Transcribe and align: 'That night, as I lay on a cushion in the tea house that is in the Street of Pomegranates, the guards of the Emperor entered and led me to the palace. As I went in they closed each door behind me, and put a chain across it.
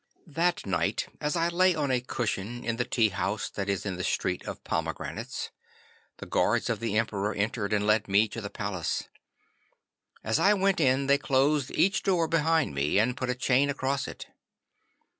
'That 0.25 0.65
night, 0.65 1.05
as 1.21 1.35
I 1.35 1.47
lay 1.49 1.75
on 1.75 1.91
a 1.91 2.01
cushion 2.01 2.63
in 2.65 2.77
the 2.77 2.85
tea 2.85 3.09
house 3.09 3.51
that 3.51 3.69
is 3.69 3.85
in 3.85 3.97
the 3.97 4.03
Street 4.03 4.43
of 4.47 4.63
Pomegranates, 4.63 5.51
the 6.17 6.25
guards 6.25 6.71
of 6.71 6.79
the 6.79 6.97
Emperor 6.97 7.35
entered 7.35 7.71
and 7.71 7.85
led 7.85 8.07
me 8.07 8.27
to 8.29 8.41
the 8.41 8.49
palace. 8.49 9.03
As 10.23 10.39
I 10.39 10.55
went 10.55 10.79
in 10.79 11.05
they 11.05 11.19
closed 11.19 11.69
each 11.75 12.01
door 12.01 12.27
behind 12.27 12.73
me, 12.73 12.97
and 12.97 13.15
put 13.15 13.29
a 13.29 13.35
chain 13.35 13.69
across 13.69 14.07
it. 14.07 14.25